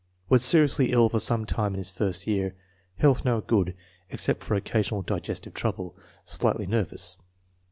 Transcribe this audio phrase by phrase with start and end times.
[0.29, 2.55] Was seriously ill for some time in his first year.
[2.97, 3.75] Health now good,
[4.09, 5.95] except for occasional digestive trouble.
[6.25, 7.17] Slightly nervous.